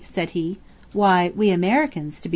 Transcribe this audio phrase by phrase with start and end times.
[0.03, 0.57] said he.
[0.93, 2.29] "Why, we Americans, to be sure."